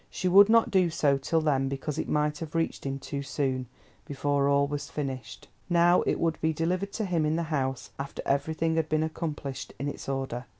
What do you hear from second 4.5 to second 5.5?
was finished!